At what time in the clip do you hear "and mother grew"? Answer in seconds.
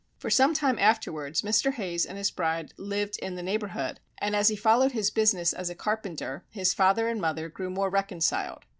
7.07-7.69